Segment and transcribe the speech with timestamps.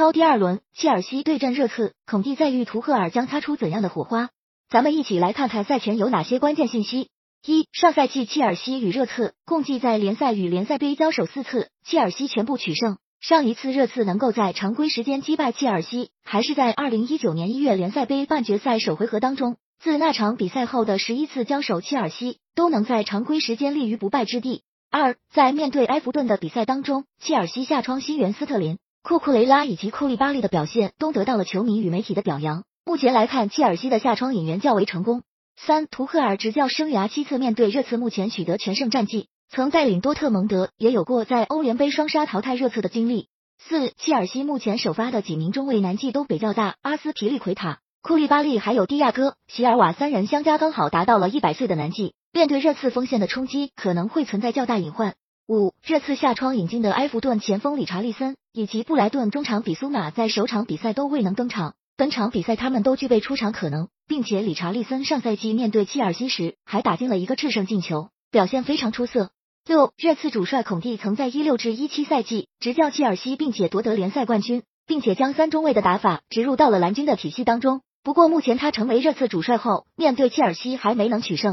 [0.00, 4.30] 超第二轮，切尔西对阵热刺，孔蒂在与图赫尔将擦出怎样的火花？
[4.70, 7.10] 咱们一起来看看赛前有哪些关键信息。
[7.44, 12.96] 一、上赛季切尔西与热刺共计在联赛与联赛杯交手四次，切尔西全部取胜。
[13.20, 19.58] 上一次热刺能够在常规时间击败切尔西，还是在二零一九年一月联赛杯半决赛首回合当中。
[19.80, 24.62] 自那场比赛后的十一次交手，切尔西都能在常规时间立于不败之地。
[24.90, 28.78] 二、在面对埃弗顿的比赛当中，切尔西下窗新援斯特林。
[29.02, 32.64] 库库雷拉以及库利巴利的表现都得到了球迷与媒体的表扬。
[32.84, 35.22] 目前来看，切尔西的下窗引援较为成功。
[35.56, 43.28] 三，图赫尔执教生涯七次面对热刺，目前取得全胜战绩，曾带领多特蒙德也有过在欧联杯双杀淘汰热刺的经历。
[43.58, 55.14] 四，切尔西目前首发的几名中卫年纪都比较大，阿斯皮利奎塔、库利巴利还有蒂亚戈、席尔瓦三人相加刚好达到了一百岁的年纪，面对热刺锋线的冲击可能会存在较大隐患。
[55.46, 69.30] 五，热刺下窗引进的埃弗顿前锋理查利森以及布莱顿中场比苏马在首场比赛都未能登场，本场比赛他们都具备出场可能，并且理查利森上赛季面对切尔西时还打进了一个制胜进球，表现非常出色。
[69.66, 77.82] 六，热刺主帅孔蒂曾在一六至一七赛季执教切尔西，并且夺得联赛冠军，并且将三中卫的打法植入到了蓝军的体系当中。
[78.02, 81.48] 不过目前他成为热刺主帅后，面对切尔西还没能取胜。